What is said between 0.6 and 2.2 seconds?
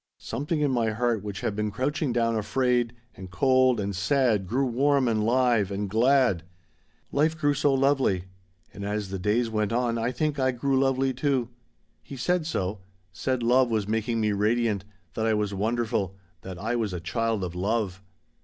in my heart which had been crouching